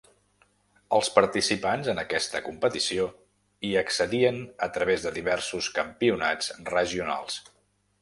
Els 0.97 1.11
participants 1.17 1.89
en 1.93 2.01
aquesta 2.05 2.41
competició 2.47 3.07
hi 3.69 3.73
accedien 3.83 4.43
a 4.69 4.73
través 4.79 5.07
de 5.09 5.15
diversos 5.21 5.73
campionats 5.81 6.53
regionals. 6.75 7.43